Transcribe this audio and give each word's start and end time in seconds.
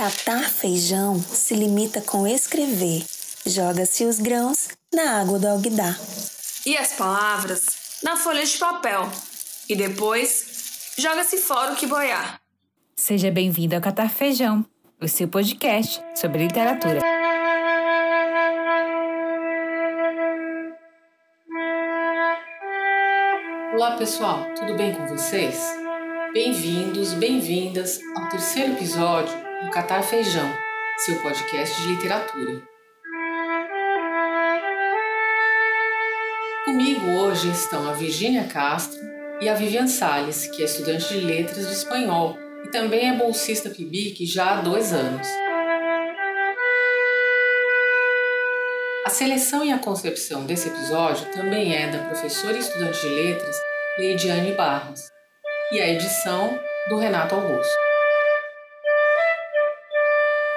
Catar 0.00 0.48
feijão 0.48 1.20
se 1.20 1.54
limita 1.54 2.00
com 2.00 2.26
escrever. 2.26 3.04
Joga-se 3.44 4.06
os 4.06 4.18
grãos 4.18 4.68
na 4.90 5.20
água 5.20 5.38
do 5.38 5.46
alguidar. 5.46 5.94
E 6.64 6.74
as 6.74 6.94
palavras 6.94 7.66
na 8.02 8.16
folha 8.16 8.42
de 8.42 8.56
papel. 8.56 9.06
E 9.68 9.76
depois 9.76 10.94
joga-se 10.96 11.36
fora 11.36 11.74
o 11.74 11.76
que 11.76 11.86
boiar. 11.86 12.40
Seja 12.96 13.30
bem-vindo 13.30 13.74
ao 13.74 13.82
Catar 13.82 14.08
Feijão, 14.08 14.64
o 14.98 15.06
seu 15.06 15.28
podcast 15.28 16.02
sobre 16.14 16.44
literatura. 16.44 17.00
Olá 23.74 23.98
pessoal, 23.98 24.46
tudo 24.54 24.74
bem 24.78 24.94
com 24.94 25.06
vocês? 25.08 25.62
Bem-vindos, 26.32 27.12
bem-vindas 27.12 28.00
ao 28.16 28.30
terceiro 28.30 28.72
episódio 28.72 29.49
do 29.62 29.70
Catar 29.70 30.02
Feijão, 30.02 30.50
seu 30.96 31.16
podcast 31.16 31.80
de 31.82 31.88
literatura. 31.88 32.62
Comigo 36.64 37.06
hoje 37.10 37.50
estão 37.50 37.88
a 37.88 37.92
Virgínia 37.92 38.44
Castro 38.44 38.98
e 39.40 39.48
a 39.50 39.54
Vivian 39.54 39.86
Salles, 39.86 40.46
que 40.46 40.62
é 40.62 40.64
estudante 40.64 41.08
de 41.08 41.20
letras 41.20 41.66
de 41.66 41.74
espanhol 41.74 42.38
e 42.64 42.68
também 42.68 43.10
é 43.10 43.12
bolsista 43.12 43.68
PIBIC 43.68 44.24
já 44.24 44.52
há 44.52 44.60
dois 44.62 44.94
anos. 44.94 45.28
A 49.04 49.10
seleção 49.10 49.64
e 49.64 49.72
a 49.72 49.78
concepção 49.78 50.46
desse 50.46 50.68
episódio 50.68 51.26
também 51.32 51.74
é 51.74 51.88
da 51.88 51.98
professora 51.98 52.56
e 52.56 52.60
estudante 52.60 53.00
de 53.00 53.08
letras 53.08 53.56
Leidiane 53.98 54.52
Barros 54.52 55.00
e 55.72 55.80
a 55.80 55.88
edição 55.88 56.58
do 56.88 56.96
Renato 56.96 57.34
Augusto. 57.34 57.89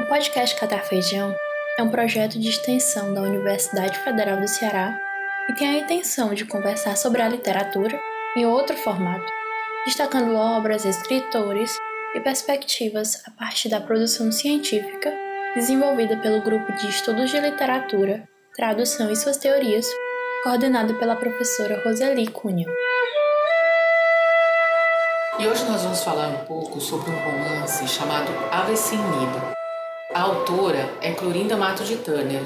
O 0.04 0.06
podcast 0.06 0.54
Catar 0.58 0.84
Feijão 0.84 1.34
é 1.80 1.82
um 1.82 1.90
projeto 1.90 2.38
de 2.38 2.50
extensão 2.50 3.14
da 3.14 3.22
Universidade 3.22 3.98
Federal 4.00 4.38
do 4.38 4.50
Ceará 4.50 5.00
e 5.48 5.54
tem 5.54 5.70
a 5.70 5.80
intenção 5.80 6.34
de 6.34 6.44
conversar 6.44 6.98
sobre 6.98 7.22
a 7.22 7.30
literatura 7.30 7.98
em 8.36 8.46
outro 8.46 8.76
formato, 8.76 9.26
destacando 9.86 10.36
obras, 10.36 10.84
escritores 10.84 11.74
e 12.14 12.20
perspectivas 12.20 13.24
a 13.26 13.32
partir 13.32 13.70
da 13.70 13.80
produção 13.80 14.30
científica 14.30 15.10
desenvolvida 15.56 16.18
pelo 16.18 16.42
Grupo 16.42 16.74
de 16.74 16.90
Estudos 16.90 17.32
de 17.32 17.40
Literatura, 17.40 18.28
Tradução 18.58 19.10
e 19.10 19.16
suas 19.16 19.38
Teorias, 19.38 19.88
coordenado 20.44 20.96
pela 20.96 21.16
professora 21.16 21.82
Roseli 21.82 22.28
Cunha. 22.28 22.68
E 25.40 25.48
hoje 25.48 25.64
nós 25.64 25.82
vamos 25.82 26.04
falar 26.04 26.28
um 26.28 26.46
pouco 26.46 26.82
sobre 26.82 27.10
um 27.10 27.20
romance 27.20 27.88
chamado 27.88 28.30
Ave 28.52 28.76
Sem 28.76 28.98
Nido. 28.98 29.63
A 30.14 30.22
autora 30.22 30.96
é 31.02 31.12
Clorinda 31.12 31.58
Mato 31.58 31.84
de 31.84 31.98
Tanner, 31.98 32.44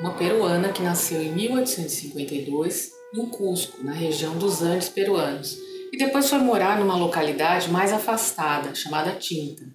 uma 0.00 0.14
peruana 0.14 0.72
que 0.72 0.80
nasceu 0.80 1.20
em 1.20 1.30
1852 1.30 2.92
em 3.14 3.26
Cusco, 3.26 3.84
na 3.84 3.92
região 3.92 4.38
dos 4.38 4.62
Andes 4.62 4.88
peruanos, 4.88 5.58
e 5.92 5.98
depois 5.98 6.30
foi 6.30 6.38
morar 6.38 6.80
numa 6.80 6.96
localidade 6.96 7.70
mais 7.70 7.92
afastada, 7.92 8.74
chamada 8.74 9.16
Tinta. 9.16 9.70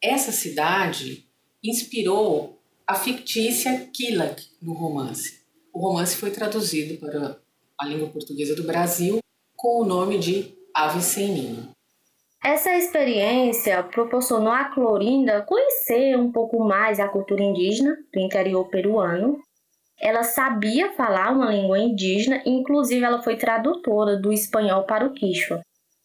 Essa 0.00 0.30
cidade 0.30 1.28
inspirou 1.64 2.62
a 2.86 2.94
fictícia 2.94 3.90
Quilak 3.92 4.44
no 4.62 4.72
romance. 4.72 5.40
O 5.72 5.80
romance 5.80 6.14
foi 6.14 6.30
traduzido 6.30 7.00
para 7.00 7.40
a 7.80 7.86
língua 7.86 8.08
portuguesa 8.08 8.54
do 8.54 8.62
Brasil 8.62 9.18
com 9.56 9.82
o 9.82 9.84
nome 9.84 10.16
de 10.16 10.54
Ave 10.72 11.02
Sem 11.02 11.32
Ninho. 11.32 11.74
Essa 12.44 12.76
experiência 12.76 13.82
proporcionou 13.84 14.52
a 14.52 14.64
Clorinda 14.66 15.40
conhecer 15.48 16.14
um 16.18 16.30
pouco 16.30 16.62
mais 16.62 17.00
a 17.00 17.08
cultura 17.08 17.42
indígena 17.42 17.96
do 18.12 18.20
interior 18.20 18.68
peruano. 18.68 19.38
Ela 19.98 20.22
sabia 20.22 20.92
falar 20.92 21.32
uma 21.32 21.50
língua 21.50 21.78
indígena, 21.78 22.42
inclusive 22.44 23.02
ela 23.02 23.22
foi 23.22 23.36
tradutora 23.36 24.18
do 24.18 24.30
espanhol 24.30 24.84
para 24.84 25.06
o 25.06 25.14
quichua. 25.14 25.62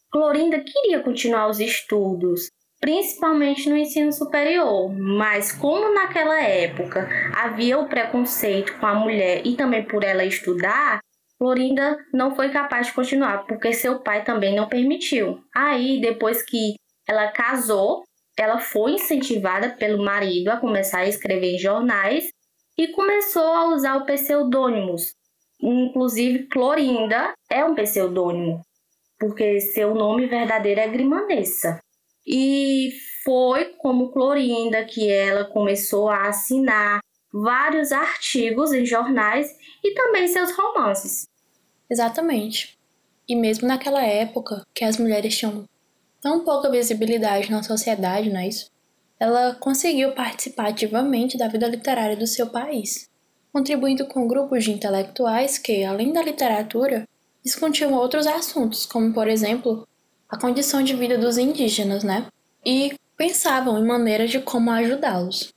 Clorinda 0.10 0.62
queria 0.62 1.04
continuar 1.04 1.50
os 1.50 1.60
estudos, 1.60 2.50
principalmente 2.80 3.70
no 3.70 3.76
ensino 3.76 4.14
superior, 4.14 4.90
mas 4.98 5.52
como 5.52 5.94
naquela 5.94 6.42
época 6.42 7.10
havia 7.36 7.78
o 7.78 7.90
preconceito 7.90 8.80
com 8.80 8.86
a 8.86 8.96
mulher 8.96 9.46
e 9.46 9.58
também 9.58 9.84
por 9.84 10.06
ela 10.06 10.24
estudar, 10.24 11.02
Florinda 11.40 11.98
não 12.14 12.36
foi 12.36 12.50
capaz 12.50 12.88
de 12.88 12.94
continuar, 12.94 13.46
porque 13.48 13.72
seu 13.72 14.02
pai 14.02 14.26
também 14.26 14.54
não 14.54 14.68
permitiu. 14.68 15.42
Aí, 15.56 16.02
depois 16.02 16.44
que 16.44 16.76
ela 17.08 17.32
casou, 17.32 18.04
ela 18.38 18.60
foi 18.60 18.92
incentivada 18.92 19.70
pelo 19.70 20.04
marido 20.04 20.50
a 20.50 20.58
começar 20.58 21.00
a 21.00 21.08
escrever 21.08 21.56
em 21.56 21.58
jornais 21.58 22.30
e 22.78 22.90
começou 22.90 23.54
a 23.54 23.74
usar 23.74 23.96
o 23.96 24.06
pseudônimos. 24.06 25.14
Inclusive, 25.62 26.48
Clorinda 26.48 27.34
é 27.50 27.64
um 27.64 27.74
pseudônimo, 27.74 28.62
porque 29.18 29.62
seu 29.62 29.96
nome 29.96 30.28
verdadeiro 30.28 30.82
é 30.82 30.88
Grimandessa. 30.88 31.80
E 32.28 32.92
foi 33.24 33.74
como 33.78 34.12
Clorinda 34.12 34.84
que 34.86 35.10
ela 35.10 35.46
começou 35.46 36.10
a 36.10 36.28
assinar 36.28 37.00
vários 37.32 37.92
artigos 37.92 38.74
em 38.74 38.86
jornais 38.86 39.50
e 39.84 39.94
também 39.94 40.28
seus 40.28 40.52
romances. 40.52 41.29
Exatamente. 41.90 42.78
E 43.28 43.36
mesmo 43.36 43.68
naquela 43.68 44.04
época, 44.04 44.66
que 44.74 44.84
as 44.84 44.98
mulheres 44.98 45.38
tinham 45.38 45.66
tão 46.22 46.44
pouca 46.44 46.70
visibilidade 46.70 47.52
na 47.52 47.64
sociedade, 47.64 48.30
não 48.30 48.40
é 48.40 48.48
isso? 48.48 48.70
Ela 49.20 49.56
conseguiu 49.56 50.14
participar 50.14 50.70
ativamente 50.70 51.38
da 51.38 51.48
vida 51.48 51.68
literária 51.68 52.16
do 52.16 52.28
seu 52.28 52.48
país, 52.48 53.10
contribuindo 53.52 54.06
com 54.06 54.28
grupos 54.28 54.64
de 54.64 54.72
intelectuais 54.72 55.58
que, 55.58 55.84
além 55.84 56.14
da 56.14 56.22
literatura, 56.22 57.08
discutiam 57.44 57.94
outros 57.94 58.28
assuntos, 58.28 58.86
como, 58.86 59.14
por 59.14 59.28
exemplo, 59.28 59.88
a 60.30 60.38
condição 60.38 60.84
de 60.84 60.96
vida 60.96 61.18
dos 61.18 61.38
indígenas, 61.38 62.04
né? 62.04 62.28
E 62.66 62.94
pensavam 63.18 63.78
em 63.80 63.86
maneiras 63.86 64.30
de 64.30 64.40
como 64.40 64.72
ajudá-los. 64.72 65.54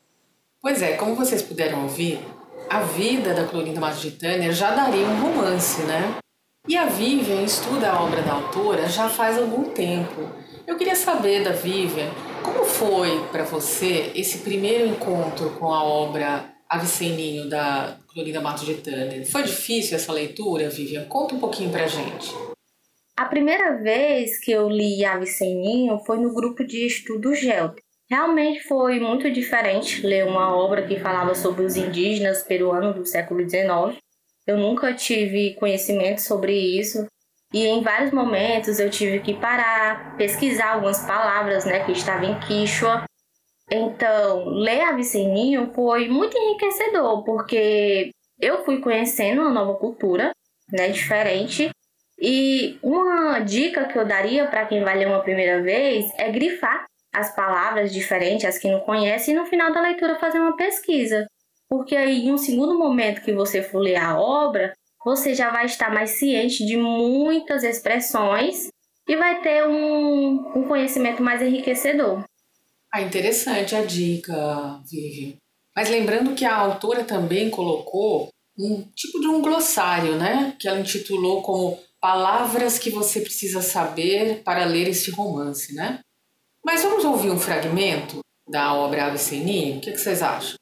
Pois 0.61 0.83
é, 0.83 0.97
como 0.97 1.15
vocês 1.15 1.43
puderam 1.43 1.83
ouvir, 1.83 2.21
a 2.69 2.81
vida 2.83 3.35
da 3.35 3.45
Clorinda 3.45 3.81
Matos 3.81 4.01
de 4.01 4.13
Tânia 4.13 4.53
já 4.53 4.71
daria 4.71 5.07
um 5.07 5.21
romance, 5.21 5.83
né? 5.83 6.22
E 6.69 6.77
a 6.77 6.87
Vivian 6.87 7.43
estuda 7.43 7.91
a 7.91 8.05
obra 8.05 8.23
da 8.23 8.35
autora 8.35 8.89
já 8.89 9.09
faz 9.09 9.37
algum 9.37 9.65
tempo. 9.71 10.31
Eu 10.65 10.77
queria 10.77 10.95
saber 10.95 11.43
da 11.43 11.51
Vivian, 11.51 12.09
como 12.41 12.65
foi 12.65 13.19
para 13.33 13.43
você 13.43 14.13
esse 14.15 14.39
primeiro 14.39 14.87
encontro 14.87 15.51
com 15.59 15.75
a 15.75 15.83
obra 15.83 16.55
Aviceninho 16.69 17.49
da 17.49 17.99
Clorinda 18.07 18.41
Matos 18.41 18.65
de 18.65 18.75
Tânia? 18.75 19.27
Foi 19.27 19.43
difícil 19.43 19.97
essa 19.97 20.13
leitura, 20.13 20.71
Vivian? 20.71 21.05
Conta 21.07 21.35
um 21.35 21.41
pouquinho 21.41 21.71
pra 21.71 21.89
gente. 21.89 22.33
A 23.17 23.25
primeira 23.25 23.83
vez 23.83 24.39
que 24.39 24.53
eu 24.53 24.69
li 24.69 25.05
Aviceninho 25.05 25.99
foi 26.07 26.19
no 26.19 26.33
grupo 26.33 26.65
de 26.65 26.87
estudo 26.87 27.35
GELT. 27.35 27.77
Realmente 28.09 28.63
foi 28.69 29.01
muito 29.01 29.29
diferente 29.33 30.07
ler 30.07 30.27
uma 30.27 30.55
obra 30.55 30.87
que 30.87 31.01
falava 31.01 31.35
sobre 31.35 31.65
os 31.65 31.75
indígenas 31.75 32.45
peruanos 32.45 32.95
do 32.95 33.05
século 33.05 33.41
XIX. 33.41 34.01
Eu 34.47 34.57
nunca 34.57 34.93
tive 34.95 35.55
conhecimento 35.55 36.21
sobre 36.21 36.53
isso 36.53 37.07
e 37.53 37.67
em 37.67 37.83
vários 37.83 38.13
momentos 38.13 38.81
eu 38.81 38.91
tive 38.91 39.21
que 39.21 39.35
parar, 39.35 40.17
pesquisar 40.17 40.73
algumas 40.73 41.05
palavras, 41.05 41.65
né, 41.65 41.85
que 41.85 41.93
estavam 41.93 42.31
em 42.31 42.41
Quichua. 42.41 43.05
Então, 43.71 44.47
ler 44.47 44.81
Aviceninho 44.83 45.71
foi 45.75 46.09
muito 46.09 46.37
enriquecedor, 46.37 47.23
porque 47.25 48.11
eu 48.41 48.65
fui 48.65 48.81
conhecendo 48.81 49.43
uma 49.43 49.51
nova 49.51 49.79
cultura, 49.79 50.33
né, 50.71 50.89
diferente. 50.89 51.71
E 52.19 52.79
uma 52.83 53.41
dica 53.41 53.87
que 53.87 53.99
eu 53.99 54.07
daria 54.07 54.47
para 54.47 54.67
quem 54.67 54.83
vai 54.83 54.97
ler 54.97 55.09
uma 55.09 55.23
primeira 55.23 55.63
vez 55.63 56.07
é 56.19 56.31
grifar 56.31 56.85
as 57.13 57.35
palavras 57.35 57.93
diferentes, 57.93 58.47
as 58.47 58.59
que 58.59 58.71
não 58.71 58.81
conhece, 58.81 59.31
e 59.31 59.35
no 59.35 59.45
final 59.45 59.73
da 59.73 59.83
leitura 59.83 60.19
fazer 60.19 60.39
uma 60.39 60.57
pesquisa. 60.57 61.27
Porque 61.73 61.97
aí, 61.97 62.27
em 62.27 62.31
um 62.31 62.37
segundo 62.37 62.79
momento 62.79 63.23
que 63.23 63.33
você 63.33 63.63
for 63.63 63.79
ler 63.79 63.97
a 63.97 64.21
obra, 64.21 64.75
você 65.03 65.35
já 65.35 65.51
vai 65.51 65.65
estar 65.65 65.91
mais 65.91 66.11
ciente 66.11 66.67
de 66.67 66.77
muitas 66.77 67.65
expressões 67.65 68.69
e 69.09 69.17
vai 69.17 69.41
ter 69.41 69.67
um, 69.67 70.53
um 70.55 70.69
conhecimento 70.69 71.23
mais 71.23 71.41
enriquecedor. 71.41 72.25
Ah, 72.93 73.01
interessante 73.01 73.75
a 73.75 73.83
dica, 73.83 74.83
Vivi. 74.87 75.39
Mas 75.75 75.89
lembrando 75.89 76.35
que 76.35 76.45
a 76.45 76.55
autora 76.55 77.05
também 77.05 77.49
colocou 77.49 78.29
um 78.59 78.83
tipo 78.95 79.19
de 79.19 79.29
um 79.29 79.41
glossário, 79.41 80.19
né? 80.19 80.55
Que 80.61 80.69
ela 80.69 80.79
intitulou 80.79 81.41
como 81.41 81.79
Palavras 81.99 82.79
que 82.79 82.91
você 82.91 83.23
precisa 83.23 83.63
saber 83.63 84.43
para 84.43 84.67
ler 84.67 84.89
este 84.89 85.11
romance, 85.11 85.75
né? 85.75 86.01
Mas 86.63 86.83
vamos 86.83 87.03
ouvir 87.03 87.31
um 87.31 87.39
fragmento 87.39 88.19
da 88.47 88.75
obra 88.75 89.15
Ninho? 89.31 89.79
O 89.79 89.81
que, 89.81 89.93
que 89.93 89.99
vocês 89.99 90.21
acham? 90.21 90.57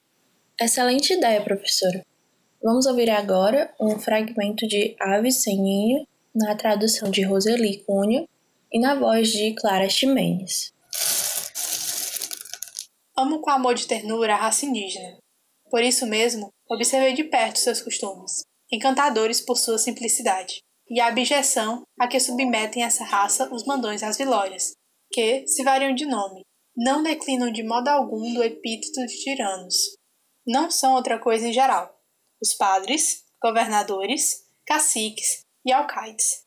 Excelente 0.62 1.14
ideia, 1.14 1.42
professora. 1.42 2.04
Vamos 2.62 2.84
ouvir 2.84 3.08
agora 3.08 3.74
um 3.80 3.98
fragmento 3.98 4.68
de 4.68 4.94
Ave 5.00 5.32
Sem 5.32 5.58
Ninho, 5.58 6.06
na 6.34 6.54
tradução 6.54 7.10
de 7.10 7.22
Roseli 7.22 7.82
Cunha 7.84 8.28
e 8.70 8.78
na 8.78 8.94
voz 8.94 9.32
de 9.32 9.54
Clara 9.54 9.88
Ximenes. 9.88 10.70
Amo 13.16 13.40
com 13.40 13.48
amor 13.48 13.74
de 13.74 13.86
ternura 13.86 14.34
a 14.34 14.36
raça 14.36 14.66
indígena. 14.66 15.16
Por 15.70 15.82
isso 15.82 16.06
mesmo, 16.06 16.50
observei 16.68 17.14
de 17.14 17.24
perto 17.24 17.58
seus 17.58 17.80
costumes, 17.80 18.42
encantadores 18.70 19.40
por 19.40 19.56
sua 19.56 19.78
simplicidade, 19.78 20.60
e 20.90 21.00
a 21.00 21.06
abjeção 21.06 21.84
a 21.98 22.06
que 22.06 22.20
submetem 22.20 22.84
essa 22.84 23.02
raça 23.04 23.48
os 23.50 23.64
mandões 23.64 24.02
às 24.02 24.18
vilórias, 24.18 24.72
que, 25.10 25.46
se 25.46 25.64
variam 25.64 25.94
de 25.94 26.04
nome, 26.04 26.42
não 26.76 27.02
declinam 27.02 27.50
de 27.50 27.62
modo 27.62 27.88
algum 27.88 28.34
do 28.34 28.42
epíteto 28.42 29.06
de 29.06 29.22
tiranos. 29.22 29.98
Não 30.52 30.68
são 30.68 30.94
outra 30.94 31.16
coisa 31.16 31.46
em 31.46 31.52
geral. 31.52 31.96
Os 32.42 32.54
padres, 32.54 33.22
governadores, 33.40 34.48
caciques 34.66 35.46
e 35.64 35.70
alcaides. 35.70 36.44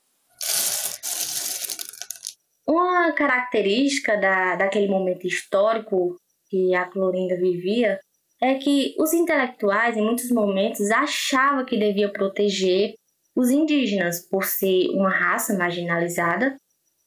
Uma 2.68 3.14
característica 3.14 4.18
da, 4.18 4.58
daquele 4.58 4.90
momento 4.90 5.26
histórico 5.26 6.18
que 6.50 6.76
a 6.76 6.84
Clorinda 6.84 7.38
vivia 7.38 7.98
é 8.42 8.56
que 8.56 8.94
os 9.00 9.14
intelectuais, 9.14 9.96
em 9.96 10.02
muitos 10.02 10.30
momentos, 10.32 10.92
achavam 10.92 11.64
que 11.64 11.80
devia 11.80 12.12
proteger 12.12 12.96
os 13.34 13.52
indígenas 13.52 14.28
por 14.28 14.44
ser 14.44 14.90
uma 14.90 15.10
raça 15.10 15.58
marginalizada. 15.58 16.58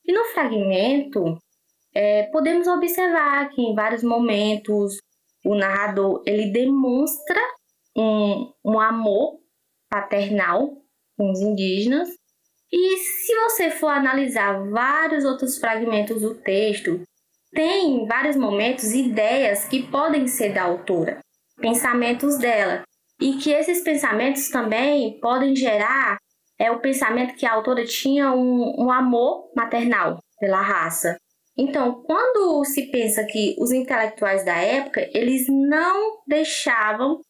E 0.03 0.15
no 0.15 0.25
fragmento, 0.33 1.37
é, 1.95 2.23
podemos 2.33 2.67
observar 2.67 3.51
que 3.51 3.61
em 3.61 3.75
vários 3.75 4.03
momentos 4.03 4.97
o 5.47 5.55
narrador 5.55 6.23
ele 6.27 6.51
demonstra 6.51 7.41
um, 7.97 8.53
um 8.65 8.81
amor 8.81 9.39
paternal 9.89 10.71
com 11.17 11.31
os 11.31 11.41
indígenas. 11.41 12.09
E 12.71 12.97
se 12.97 13.35
você 13.45 13.71
for 13.71 13.89
analisar 13.89 14.69
vários 14.71 15.25
outros 15.25 15.57
fragmentos 15.59 16.21
do 16.21 16.35
texto, 16.35 17.01
tem 17.53 18.03
em 18.03 18.07
vários 18.07 18.37
momentos 18.37 18.93
ideias 18.93 19.65
que 19.65 19.89
podem 19.89 20.27
ser 20.27 20.53
da 20.53 20.65
autora, 20.65 21.21
pensamentos 21.61 22.37
dela, 22.39 22.83
e 23.21 23.37
que 23.37 23.51
esses 23.51 23.83
pensamentos 23.83 24.51
também 24.51 25.19
podem 25.21 25.55
gerar 25.55 26.19
é 26.59 26.71
o 26.71 26.81
pensamento 26.81 27.37
que 27.37 27.47
a 27.47 27.53
autora 27.53 27.85
tinha 27.85 28.33
um, 28.33 28.85
um 28.85 28.91
amor 28.91 29.53
maternal 29.55 30.19
pela 30.41 30.61
raça. 30.61 31.17
Então, 31.59 32.03
quando 32.03 32.63
se 32.67 32.91
pensa 32.91 33.25
que 33.25 33.57
os 33.59 33.73
intelectuais 33.73 34.45
da 34.45 34.57
época, 34.57 35.09
eles 35.15 35.47
não 35.49 36.19
deixavam 36.27 37.21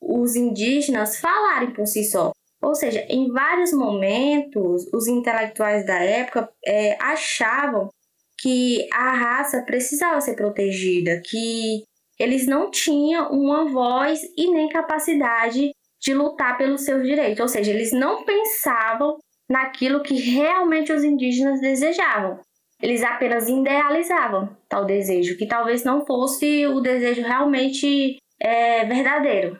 os 0.00 0.36
indígenas 0.36 1.18
falarem 1.18 1.72
por 1.72 1.86
si 1.86 2.04
só. 2.04 2.30
Ou 2.62 2.76
seja, 2.76 3.04
em 3.08 3.28
vários 3.32 3.72
momentos, 3.72 4.86
os 4.94 5.08
intelectuais 5.08 5.84
da 5.84 5.98
época 5.98 6.48
é, 6.64 6.96
achavam 7.02 7.90
que 8.38 8.88
a 8.92 9.14
raça 9.14 9.62
precisava 9.62 10.20
ser 10.20 10.36
protegida, 10.36 11.20
que 11.24 11.82
eles 12.20 12.46
não 12.46 12.70
tinham 12.70 13.32
uma 13.32 13.64
voz 13.64 14.20
e 14.36 14.48
nem 14.52 14.68
capacidade 14.68 15.72
de 16.00 16.14
lutar 16.14 16.56
pelos 16.56 16.84
seus 16.84 17.02
direitos. 17.02 17.40
Ou 17.40 17.48
seja, 17.48 17.72
eles 17.72 17.92
não 17.92 18.24
pensavam 18.24 19.16
naquilo 19.48 20.02
que 20.02 20.14
realmente 20.14 20.92
os 20.92 21.02
indígenas 21.02 21.60
desejavam 21.60 22.38
eles 22.82 23.02
apenas 23.04 23.48
idealizavam 23.48 24.56
tal 24.68 24.84
desejo, 24.84 25.38
que 25.38 25.46
talvez 25.46 25.84
não 25.84 26.04
fosse 26.04 26.66
o 26.66 26.80
desejo 26.80 27.22
realmente 27.22 28.18
é, 28.40 28.84
verdadeiro. 28.84 29.56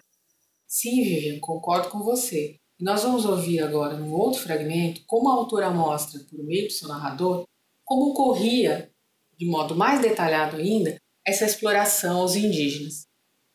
Sim, 0.67 1.05
Vivian, 1.05 1.39
concordo 1.41 1.89
com 1.89 2.01
você. 2.01 2.57
nós 2.81 3.05
vamos 3.05 3.25
ouvir 3.25 3.61
agora, 3.61 3.95
num 3.95 4.13
outro 4.13 4.41
fragmento, 4.41 5.03
como 5.07 5.31
a 5.31 5.35
autora 5.35 5.71
mostra, 5.71 6.19
por 6.29 6.45
meio 6.45 6.67
do 6.67 6.73
seu 6.73 6.89
narrador, 6.89 7.45
como 7.85 8.11
ocorria, 8.11 8.91
de 9.39 9.47
modo 9.47 9.77
mais 9.77 10.01
detalhado 10.01 10.57
ainda, 10.57 10.97
essa 11.25 11.45
exploração 11.45 12.23
aos 12.23 12.35
indígenas. 12.35 13.07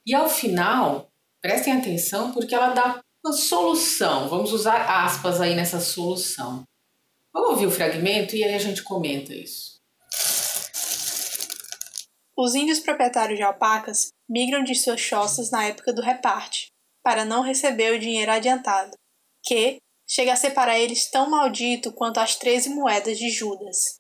E 0.06 0.16
ao 0.16 0.30
final, 0.30 1.12
prestem 1.42 1.74
atenção 1.74 2.32
porque 2.32 2.56
ela 2.56 2.74
dá 2.74 3.02
uma 3.26 3.34
solução, 3.34 4.30
vamos 4.30 4.54
usar 4.54 5.04
aspas 5.04 5.42
aí 5.42 5.56
nessa 5.56 5.82
solução. 5.82 6.64
Vamos 7.38 7.52
ouvir 7.52 7.68
o 7.68 7.72
fragmento 7.72 8.36
e 8.36 8.44
aí 8.44 8.56
a 8.56 8.60
gente 8.60 8.82
comenta 8.82 9.32
isso. 9.32 9.80
Os 12.36 12.56
índios 12.56 12.80
proprietários 12.80 13.38
de 13.38 13.44
alpacas 13.44 14.10
migram 14.28 14.64
de 14.64 14.74
suas 14.74 15.00
choças 15.00 15.52
na 15.52 15.64
época 15.66 15.94
do 15.94 16.02
reparte, 16.02 16.72
para 17.04 17.24
não 17.24 17.44
receber 17.44 17.94
o 17.94 18.00
dinheiro 18.00 18.32
adiantado, 18.32 18.98
que 19.44 19.78
chega 20.10 20.34
a 20.34 20.36
ser 20.36 20.50
para 20.56 20.80
eles 20.80 21.12
tão 21.12 21.30
maldito 21.30 21.94
quanto 21.94 22.20
as 22.20 22.36
treze 22.36 22.72
moedas 22.72 23.20
de 23.20 23.30
Judas. 23.30 24.00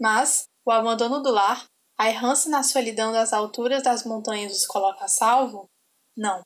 Mas 0.00 0.44
o 0.64 0.70
abandono 0.70 1.22
do 1.22 1.30
lar, 1.30 1.66
a 1.98 2.08
errância 2.08 2.50
na 2.50 2.62
solidão 2.62 3.12
das 3.12 3.34
alturas 3.34 3.82
das 3.82 4.02
montanhas 4.02 4.56
os 4.56 4.66
coloca 4.66 5.04
a 5.04 5.08
salvo? 5.08 5.66
Não. 6.16 6.40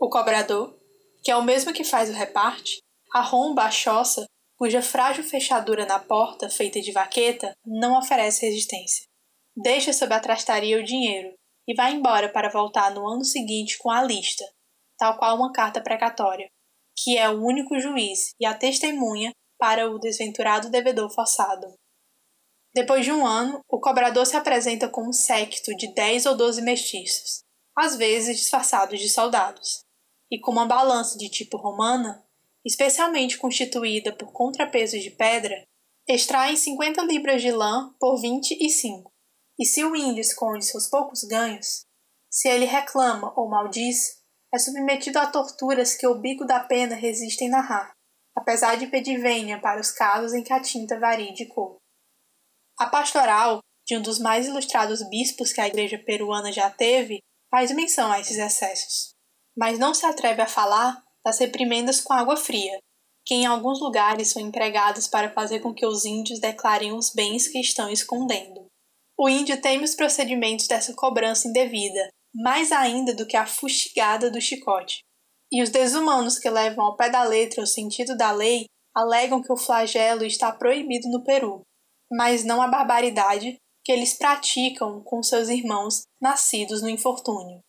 O 0.00 0.10
cobrador, 0.10 0.76
que 1.22 1.30
é 1.30 1.36
o 1.36 1.44
mesmo 1.44 1.72
que 1.72 1.84
faz 1.84 2.10
o 2.10 2.12
reparte, 2.12 2.82
arromba 3.14 3.62
a 3.62 3.70
choça 3.70 4.26
cuja 4.58 4.82
frágil 4.82 5.22
fechadura 5.22 5.86
na 5.86 6.00
porta, 6.00 6.50
feita 6.50 6.80
de 6.80 6.90
vaqueta, 6.90 7.52
não 7.64 7.96
oferece 7.96 8.44
resistência. 8.44 9.06
Deixa 9.56 9.92
sob 9.92 10.12
a 10.12 10.18
trastaria 10.20 10.78
o 10.78 10.84
dinheiro 10.84 11.32
e 11.66 11.74
vai 11.74 11.92
embora 11.92 12.28
para 12.28 12.50
voltar 12.50 12.92
no 12.92 13.06
ano 13.06 13.24
seguinte 13.24 13.78
com 13.78 13.88
a 13.88 14.02
lista, 14.02 14.44
tal 14.98 15.16
qual 15.16 15.36
uma 15.36 15.52
carta 15.52 15.80
precatória, 15.80 16.48
que 16.96 17.16
é 17.16 17.28
o 17.30 17.40
único 17.40 17.78
juiz 17.78 18.32
e 18.40 18.44
a 18.44 18.52
testemunha 18.52 19.30
para 19.56 19.88
o 19.88 19.98
desventurado 19.98 20.70
devedor 20.70 21.08
forçado. 21.14 21.72
Depois 22.74 23.04
de 23.04 23.12
um 23.12 23.24
ano, 23.24 23.60
o 23.68 23.78
cobrador 23.80 24.26
se 24.26 24.36
apresenta 24.36 24.88
com 24.88 25.08
um 25.08 25.12
séquito 25.12 25.74
de 25.76 25.94
dez 25.94 26.26
ou 26.26 26.36
doze 26.36 26.62
mestiços, 26.62 27.42
às 27.76 27.96
vezes 27.96 28.38
disfarçados 28.38 28.98
de 28.98 29.08
soldados, 29.08 29.84
e 30.30 30.40
com 30.40 30.50
uma 30.50 30.66
balança 30.66 31.16
de 31.16 31.28
tipo 31.28 31.56
romana, 31.56 32.24
especialmente 32.68 33.38
constituída 33.38 34.14
por 34.14 34.30
contrapesos 34.30 35.02
de 35.02 35.10
pedra, 35.10 35.64
extraem 36.06 36.54
50 36.54 37.02
libras 37.02 37.40
de 37.40 37.50
lã 37.50 37.94
por 37.98 38.20
25. 38.20 39.10
E 39.58 39.64
se 39.64 39.82
o 39.82 39.96
índio 39.96 40.20
esconde 40.20 40.66
seus 40.66 40.86
poucos 40.86 41.24
ganhos, 41.24 41.86
se 42.30 42.46
ele 42.46 42.66
reclama 42.66 43.32
ou 43.40 43.48
maldiz, 43.48 44.18
é 44.52 44.58
submetido 44.58 45.18
a 45.18 45.26
torturas 45.26 45.94
que 45.94 46.06
o 46.06 46.20
bico 46.20 46.44
da 46.44 46.60
pena 46.60 46.94
resiste 46.94 47.42
em 47.42 47.48
narrar, 47.48 47.90
apesar 48.36 48.76
de 48.76 48.86
pedir 48.86 49.18
vênia 49.18 49.58
para 49.58 49.80
os 49.80 49.90
casos 49.90 50.34
em 50.34 50.42
que 50.42 50.52
a 50.52 50.60
tinta 50.60 51.00
varie 51.00 51.32
de 51.32 51.46
cor. 51.46 51.78
A 52.78 52.86
pastoral 52.86 53.60
de 53.86 53.96
um 53.96 54.02
dos 54.02 54.18
mais 54.18 54.46
ilustrados 54.46 55.02
bispos 55.08 55.54
que 55.54 55.60
a 55.62 55.66
igreja 55.66 55.98
peruana 55.98 56.52
já 56.52 56.68
teve 56.68 57.20
faz 57.50 57.70
menção 57.72 58.12
a 58.12 58.20
esses 58.20 58.36
excessos, 58.36 59.14
mas 59.56 59.78
não 59.78 59.94
se 59.94 60.04
atreve 60.04 60.42
a 60.42 60.46
falar 60.46 61.02
das 61.24 61.38
reprimendas 61.38 62.00
com 62.00 62.12
água 62.12 62.36
fria, 62.36 62.78
que 63.24 63.34
em 63.34 63.46
alguns 63.46 63.80
lugares 63.80 64.30
são 64.30 64.40
empregadas 64.40 65.06
para 65.06 65.30
fazer 65.32 65.60
com 65.60 65.74
que 65.74 65.86
os 65.86 66.04
índios 66.04 66.40
declarem 66.40 66.92
os 66.92 67.12
bens 67.12 67.46
que 67.48 67.60
estão 67.60 67.90
escondendo. 67.90 68.66
O 69.18 69.28
índio 69.28 69.60
teme 69.60 69.84
os 69.84 69.94
procedimentos 69.94 70.66
dessa 70.66 70.94
cobrança 70.94 71.48
indevida, 71.48 72.08
mais 72.34 72.72
ainda 72.72 73.14
do 73.14 73.26
que 73.26 73.36
a 73.36 73.46
fustigada 73.46 74.30
do 74.30 74.40
chicote. 74.40 75.00
E 75.50 75.62
os 75.62 75.70
desumanos 75.70 76.38
que 76.38 76.48
levam 76.48 76.84
ao 76.84 76.96
pé 76.96 77.10
da 77.10 77.22
letra 77.22 77.62
o 77.62 77.66
sentido 77.66 78.16
da 78.16 78.30
lei 78.30 78.66
alegam 78.94 79.42
que 79.42 79.52
o 79.52 79.56
flagelo 79.56 80.24
está 80.24 80.52
proibido 80.52 81.08
no 81.08 81.24
Peru, 81.24 81.62
mas 82.10 82.44
não 82.44 82.62
a 82.62 82.68
barbaridade 82.68 83.56
que 83.84 83.92
eles 83.92 84.16
praticam 84.16 85.02
com 85.02 85.22
seus 85.22 85.48
irmãos 85.48 86.02
nascidos 86.20 86.82
no 86.82 86.88
infortúnio. 86.88 87.60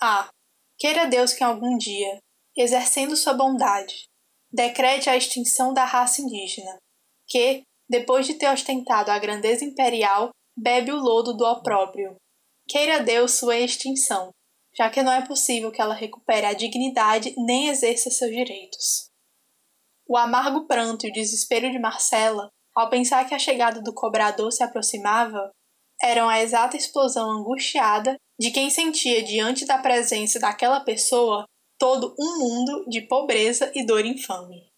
Ah, 0.00 0.28
queira 0.78 1.06
Deus 1.06 1.32
que 1.32 1.44
algum 1.44 1.76
dia 1.76 2.18
exercendo 2.60 3.16
sua 3.16 3.32
bondade, 3.32 4.04
decrete 4.52 5.08
a 5.08 5.16
extinção 5.16 5.72
da 5.72 5.86
raça 5.86 6.20
indígena, 6.20 6.76
que, 7.26 7.62
depois 7.88 8.26
de 8.26 8.34
ter 8.34 8.52
ostentado 8.52 9.10
a 9.10 9.18
grandeza 9.18 9.64
imperial, 9.64 10.28
bebe 10.54 10.92
o 10.92 10.96
lodo 10.96 11.34
do 11.34 11.44
opróbrio. 11.46 12.16
Queira 12.68 13.00
Deus 13.00 13.32
sua 13.32 13.56
extinção, 13.56 14.30
já 14.76 14.90
que 14.90 15.02
não 15.02 15.10
é 15.10 15.26
possível 15.26 15.72
que 15.72 15.80
ela 15.80 15.94
recupere 15.94 16.46
a 16.46 16.52
dignidade 16.52 17.34
nem 17.38 17.68
exerça 17.68 18.10
seus 18.10 18.30
direitos. 18.30 19.08
O 20.06 20.14
amargo 20.14 20.66
pranto 20.66 21.06
e 21.06 21.10
o 21.10 21.12
desespero 21.12 21.70
de 21.70 21.78
Marcela, 21.78 22.50
ao 22.76 22.90
pensar 22.90 23.26
que 23.26 23.34
a 23.34 23.38
chegada 23.38 23.80
do 23.80 23.94
cobrador 23.94 24.52
se 24.52 24.62
aproximava, 24.62 25.50
eram 26.02 26.28
a 26.28 26.40
exata 26.40 26.76
explosão 26.76 27.30
angustiada 27.30 28.16
de 28.38 28.50
quem 28.50 28.68
sentia 28.68 29.22
diante 29.22 29.64
da 29.64 29.78
presença 29.78 30.38
daquela 30.38 30.80
pessoa 30.80 31.46
todo 31.80 32.14
um 32.18 32.38
mundo 32.38 32.84
de 32.90 33.00
pobreza 33.00 33.72
e 33.74 33.84
dor 33.86 34.04
infame. 34.04 34.68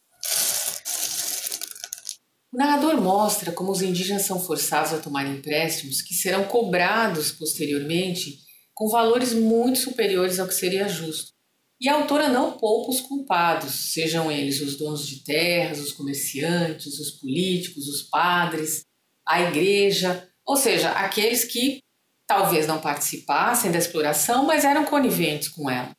O 2.53 2.57
narrador 2.57 3.01
mostra 3.01 3.51
como 3.51 3.73
os 3.73 3.83
indígenas 3.83 4.23
são 4.23 4.39
forçados 4.39 4.93
a 4.93 5.01
tomar 5.01 5.27
empréstimos 5.27 6.01
que 6.01 6.15
serão 6.15 6.45
cobrados 6.45 7.33
posteriormente 7.33 8.39
com 8.73 8.89
valores 8.89 9.33
muito 9.33 9.81
superiores 9.81 10.39
ao 10.39 10.47
que 10.47 10.55
seria 10.55 10.89
justo. 10.89 11.33
E 11.81 11.89
a 11.89 11.95
autora 11.95 12.29
não 12.29 12.57
poupa 12.57 12.93
os 12.93 13.01
culpados, 13.01 13.93
sejam 13.93 14.31
eles 14.31 14.61
os 14.61 14.77
donos 14.77 15.05
de 15.05 15.25
terras, 15.25 15.81
os 15.81 15.93
comerciantes, 15.93 17.01
os 17.01 17.11
políticos, 17.11 17.89
os 17.89 18.03
padres, 18.03 18.85
a 19.27 19.43
igreja, 19.43 20.29
ou 20.47 20.57
seja, 20.57 20.91
aqueles 20.91 21.45
que 21.45 21.81
talvez 22.29 22.67
não 22.69 22.81
participassem 22.81 23.73
da 23.73 23.79
exploração, 23.79 24.45
mas 24.45 24.65
eram 24.65 24.85
coniventes 24.85 25.49
com 25.49 25.69
ela. 25.69 25.93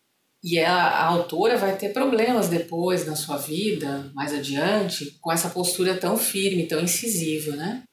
E 0.43 0.59
a, 0.59 0.75
a 0.75 1.05
autora 1.05 1.57
vai 1.57 1.77
ter 1.77 1.93
problemas 1.93 2.50
depois 2.50 3.05
na 3.05 3.15
sua 3.15 3.38
vida, 3.38 4.12
mais 4.13 4.33
adiante, 4.33 5.17
com 5.21 5.31
essa 5.31 5.50
postura 5.50 5.95
tão 5.95 6.17
firme, 6.17 6.67
tão 6.67 6.81
incisiva, 6.81 7.55
né? 7.55 7.83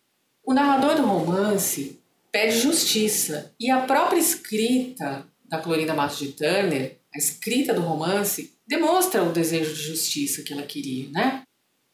O 0.45 0.53
narrador 0.53 0.97
do 0.97 1.07
romance 1.07 2.01
pede 2.33 2.59
justiça 2.59 3.55
e 3.59 3.71
a 3.71 3.81
própria 3.83 4.19
escrita 4.19 5.27
da 5.49 5.59
Clorinda 5.59 5.95
Matos 5.95 6.19
de 6.19 6.33
Turner, 6.33 6.99
a 7.15 7.19
escrita 7.19 7.73
do 7.73 7.81
romance, 7.83 8.53
demonstra 8.67 9.23
o 9.23 9.33
desejo 9.33 9.75
de 9.75 9.83
justiça 9.83 10.43
que 10.43 10.53
ela 10.53 10.63
queria, 10.63 11.09
né? 11.11 11.43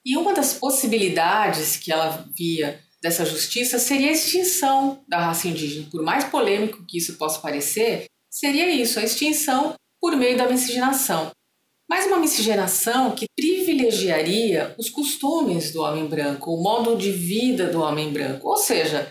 E 0.05 0.17
uma 0.17 0.33
das 0.33 0.55
possibilidades 0.55 1.77
que 1.77 1.93
ela 1.93 2.27
via 2.35 2.81
dessa 3.03 3.27
justiça 3.27 3.79
seria 3.79 4.09
a 4.09 4.13
extinção 4.13 5.03
da 5.09 5.19
raça 5.27 5.49
indígena. 5.49 5.89
Por 5.91 6.03
mais 6.03 6.25
polêmico 6.25 6.85
que 6.87 6.99
isso 6.99 7.17
possa 7.17 7.41
parecer, 7.41 8.07
seria 8.31 8.71
isso, 8.71 8.99
a 8.99 9.05
extinção 9.05 9.75
por 10.07 10.17
meio 10.17 10.39
da 10.39 10.49
miscigenação. 10.49 11.33
Mas 11.91 12.07
uma 12.07 12.21
miscigenação 12.21 13.11
que 13.11 13.27
privilegiaria 13.37 14.73
os 14.79 14.89
costumes 14.89 15.73
do 15.73 15.83
homem 15.83 16.07
branco, 16.07 16.55
o 16.55 16.63
modo 16.63 16.97
de 16.97 17.11
vida 17.11 17.67
do 17.67 17.81
homem 17.81 18.13
branco, 18.13 18.49
ou 18.49 18.57
seja, 18.57 19.09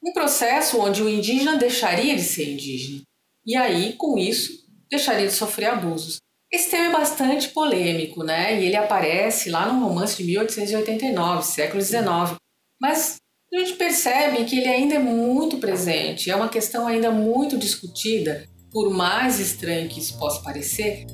um 0.00 0.12
processo 0.12 0.80
onde 0.80 1.02
o 1.02 1.08
indígena 1.08 1.56
deixaria 1.56 2.14
de 2.14 2.22
ser 2.22 2.52
indígena. 2.52 3.02
E 3.44 3.56
aí, 3.56 3.94
com 3.94 4.16
isso, 4.16 4.52
deixaria 4.88 5.26
de 5.26 5.32
sofrer 5.32 5.66
abusos. 5.66 6.18
Esse 6.52 6.70
tema 6.70 6.90
é 6.90 6.92
bastante 6.92 7.48
polêmico, 7.48 8.22
né? 8.22 8.62
E 8.62 8.66
ele 8.66 8.76
aparece 8.76 9.50
lá 9.50 9.66
no 9.66 9.84
romance 9.84 10.16
de 10.16 10.22
1889, 10.22 11.42
século 11.44 11.82
XIX. 11.82 12.36
Mas 12.80 13.16
a 13.52 13.58
gente 13.58 13.72
percebe 13.72 14.44
que 14.44 14.60
ele 14.60 14.68
ainda 14.68 14.94
é 14.94 15.00
muito 15.00 15.58
presente, 15.58 16.30
é 16.30 16.36
uma 16.36 16.48
questão 16.48 16.86
ainda 16.86 17.10
muito 17.10 17.58
discutida, 17.58 18.48
por 18.72 18.90
mais 18.90 19.38
estranho 19.40 19.88
que 19.88 20.00
isso 20.00 20.18
possa 20.18 20.40
parecer, 20.42 21.06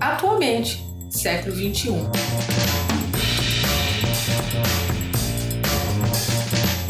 atualmente, 0.00 0.82
século 1.10 1.54
XXI. 1.54 1.90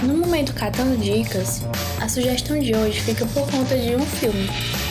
No 0.03 0.17
momento 0.17 0.53
catando 0.55 0.97
dicas, 0.97 1.63
a 2.01 2.09
sugestão 2.09 2.59
de 2.59 2.75
hoje 2.75 3.01
fica 3.01 3.27
por 3.27 3.51
conta 3.51 3.77
de 3.77 3.97
um 3.97 4.05
filme, 4.05 4.49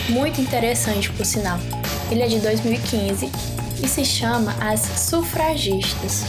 muito 0.08 0.40
interessante 0.40 1.10
por 1.12 1.24
sinal. 1.24 1.58
Ele 2.10 2.22
é 2.22 2.26
de 2.26 2.38
2015 2.40 3.30
e 3.82 3.88
se 3.88 4.04
chama 4.04 4.54
As 4.60 4.80
Sufragistas. 4.80 6.24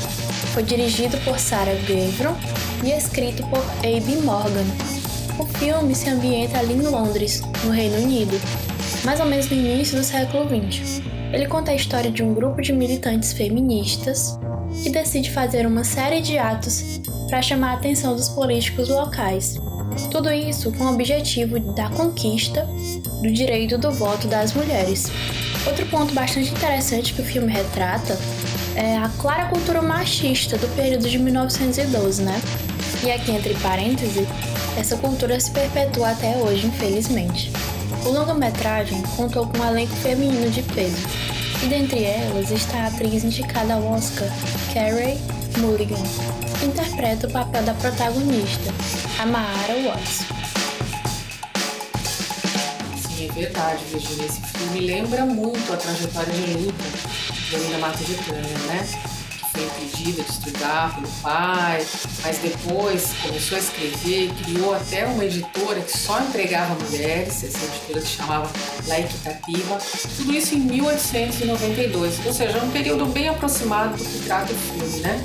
Foi 0.53 0.63
dirigido 0.63 1.18
por 1.20 1.39
Sarah 1.39 1.74
Gavron 1.88 2.36
e 2.84 2.91
escrito 2.91 3.44
por 3.48 3.63
Abe 3.79 4.18
Morgan. 4.24 4.65
O 5.39 5.46
filme 5.46 5.96
se 5.96 6.10
ambienta 6.10 6.60
ali 6.60 6.74
em 6.74 6.82
Londres, 6.82 7.41
no 7.63 7.72
Reino 7.72 7.98
Unido, 7.98 8.39
mais 9.03 9.20
ou 9.20 9.25
menos 9.25 9.50
no 9.50 9.56
início 9.56 9.98
do 9.98 10.03
século 10.03 10.46
XX. 10.46 11.01
Ele 11.32 11.48
conta 11.48 11.72
a 11.72 11.75
história 11.75 12.12
de 12.12 12.24
um 12.24 12.34
grupo 12.34 12.62
de 12.62 12.74
militantes 12.74 13.34
feministas 13.34 14.38
que 14.84 14.89
decide 14.89 15.32
fazer 15.32 15.65
uma 15.65 15.84
série 15.84 16.22
de 16.22 16.38
atos 16.38 17.00
para 17.29 17.41
chamar 17.41 17.72
a 17.72 17.74
atenção 17.74 18.15
dos 18.15 18.29
políticos 18.29 18.89
locais. 18.89 19.60
Tudo 20.12 20.32
isso 20.32 20.72
com 20.74 20.86
o 20.86 20.94
objetivo 20.94 21.60
da 21.74 21.89
conquista 21.89 22.68
do 23.22 23.32
direito 23.32 23.77
do 23.77 23.91
voto 23.91 24.27
das 24.27 24.53
mulheres. 24.53 25.08
Outro 25.65 25.86
ponto 25.88 26.13
bastante 26.13 26.51
interessante 26.51 27.13
que 27.13 27.22
o 27.22 27.25
filme 27.25 27.51
retrata 27.51 28.18
é 28.75 28.98
a 28.98 29.10
clara 29.20 29.46
cultura 29.50 29.82
machista 29.82 30.58
do 30.58 30.68
período 30.75 31.08
de 31.10 31.20
1912, 31.20 32.24
né? 32.24 32.41
E 33.03 33.12
aqui 33.12 33.32
entre 33.32 33.53
parênteses, 33.56 34.27
essa 34.77 34.98
cultura 34.98 35.39
se 35.39 35.51
perpetua 35.51 36.12
até 36.12 36.38
hoje, 36.38 36.68
infelizmente. 36.68 37.51
O 38.06 38.12
longa-metragem 38.12 39.01
contou 39.15 39.46
com 39.48 39.58
um 39.60 39.65
elenco 39.65 39.96
feminino 39.98 40.50
de 40.50 40.63
peso, 40.63 41.08
e 41.63 41.68
dentre 41.68 42.03
elas 42.03 42.50
está 42.51 42.84
a 42.84 42.88
atriz 42.88 43.24
indicada 43.24 43.74
ao 43.74 43.84
Oscar, 43.94 44.27
Carey 44.74 45.18
Mulligan, 45.58 46.01
que 46.60 46.65
interpreta 46.65 47.27
o 47.27 47.32
papel 47.32 47.63
da 47.63 47.74
protagonista, 47.74 48.74
a 49.20 49.25
Maara 49.25 49.74
Watts. 49.86 50.25
Sim, 52.96 53.29
é 53.29 53.34
verdade, 53.34 53.84
Virginia. 53.91 54.25
Esse 54.25 54.41
filme 54.41 54.79
lembra 54.82 55.25
muito 55.25 55.74
a 55.74 55.77
trajetória 55.77 56.34
de 56.34 56.53
luta 56.53 56.84
de 57.50 57.56
Linda 57.58 57.77
Mata 57.79 58.03
de 58.03 58.13
Turner, 58.15 58.60
né? 58.68 58.88
Foi 59.60 59.86
impedida 59.86 60.24
de 60.24 60.32
estudar 60.32 60.96
pelo 60.96 61.08
pai, 61.22 61.86
mas 62.24 62.38
depois 62.38 63.13
começou 63.22 63.58
a 63.58 63.60
escrever, 63.60 64.32
criou 64.44 64.74
até 64.74 65.06
uma 65.06 65.25
editora 65.25 65.82
que 65.82 65.98
só 65.98 66.20
empregava 66.22 66.75
mulheres, 66.86 67.44
essa 67.44 67.66
editora 67.66 68.01
se 68.01 68.08
chamava 68.08 68.50
La 68.88 69.00
Equitativa, 69.00 69.78
tudo 70.18 70.34
isso 70.34 70.56
em 70.56 70.60
1892, 70.60 72.25
ou 72.25 72.34
seja, 72.34 72.58
um 72.60 72.72
período 72.72 73.06
bem 73.08 73.30
aproximado 73.30 73.98
do 73.98 74.04
que 74.04 74.25
trata 74.25 74.51
o 74.54 74.56
filme, 74.56 75.00
né? 75.01 75.20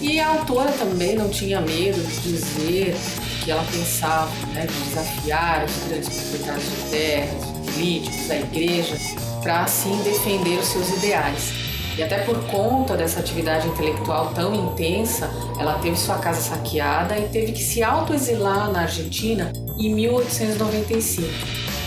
E 0.00 0.18
a 0.18 0.28
autora 0.28 0.72
também 0.72 1.14
não 1.14 1.28
tinha 1.28 1.60
medo 1.60 2.02
de 2.02 2.32
dizer 2.32 2.96
que 3.44 3.50
ela 3.50 3.64
pensava, 3.72 4.30
né, 4.52 4.66
de 4.66 4.88
desafiar 4.88 5.64
os 5.64 5.88
grandes 5.88 6.08
proprietários 6.08 6.64
de 6.64 6.90
terras, 6.90 7.44
políticos, 7.72 8.30
a 8.30 8.36
igreja, 8.36 8.96
para 9.42 9.62
assim 9.62 9.96
defender 10.02 10.58
os 10.58 10.66
seus 10.66 10.88
ideais. 10.90 11.71
E 11.96 12.02
até 12.02 12.18
por 12.18 12.38
conta 12.46 12.96
dessa 12.96 13.20
atividade 13.20 13.68
intelectual 13.68 14.32
tão 14.34 14.54
intensa, 14.54 15.30
ela 15.58 15.74
teve 15.74 15.96
sua 15.96 16.18
casa 16.18 16.40
saqueada 16.40 17.18
e 17.18 17.28
teve 17.28 17.52
que 17.52 17.62
se 17.62 17.82
autoexilar 17.82 18.70
na 18.70 18.82
Argentina 18.82 19.52
em 19.78 19.94
1895. 19.94 21.28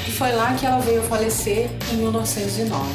E 0.07 0.11
foi 0.11 0.31
lá 0.33 0.53
que 0.53 0.65
ela 0.65 0.79
veio 0.79 1.01
falecer 1.03 1.69
em 1.91 1.97
1909. 1.97 2.85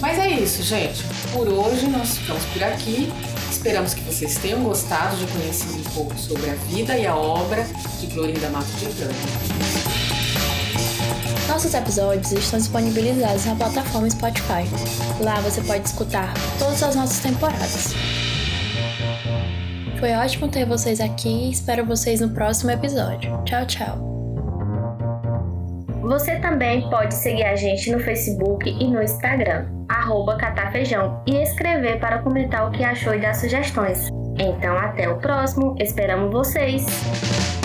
Mas 0.00 0.18
é 0.18 0.28
isso, 0.28 0.62
gente. 0.62 1.04
Por 1.32 1.48
hoje 1.48 1.86
nós 1.86 2.18
ficamos 2.18 2.44
por 2.46 2.62
aqui. 2.62 3.10
Esperamos 3.50 3.94
que 3.94 4.00
vocês 4.02 4.36
tenham 4.36 4.62
gostado 4.62 5.16
de 5.16 5.26
conhecer 5.32 5.68
um 5.68 5.82
pouco 5.94 6.18
sobre 6.18 6.50
a 6.50 6.54
vida 6.54 6.96
e 6.96 7.06
a 7.06 7.14
obra 7.14 7.66
de 8.00 8.06
Clorinda 8.08 8.48
Mato 8.50 8.70
de 8.78 8.86
Gama. 8.86 9.12
Nossos 11.60 11.74
episódios 11.74 12.32
estão 12.32 12.58
disponibilizados 12.58 13.44
na 13.44 13.54
plataforma 13.54 14.08
Spotify. 14.08 14.64
Lá 15.22 15.34
você 15.40 15.60
pode 15.60 15.86
escutar 15.86 16.32
todas 16.58 16.82
as 16.82 16.96
nossas 16.96 17.18
temporadas. 17.20 17.92
Foi 19.98 20.10
ótimo 20.12 20.48
ter 20.48 20.64
vocês 20.64 21.02
aqui 21.02 21.28
e 21.28 21.50
espero 21.50 21.84
vocês 21.84 22.22
no 22.22 22.30
próximo 22.30 22.70
episódio. 22.70 23.30
Tchau, 23.44 23.66
tchau. 23.66 23.98
Você 26.00 26.36
também 26.36 26.88
pode 26.88 27.12
seguir 27.12 27.44
a 27.44 27.54
gente 27.54 27.92
no 27.92 28.00
Facebook 28.00 28.66
e 28.66 28.88
no 28.88 29.02
Instagram, 29.02 29.66
catafeijão, 30.38 31.22
e 31.26 31.42
escrever 31.42 32.00
para 32.00 32.22
comentar 32.22 32.66
o 32.66 32.70
que 32.70 32.82
achou 32.82 33.14
e 33.14 33.20
dar 33.20 33.34
sugestões. 33.34 34.08
Então 34.38 34.78
até 34.78 35.10
o 35.10 35.18
próximo, 35.18 35.76
esperamos 35.78 36.32
vocês! 36.32 37.59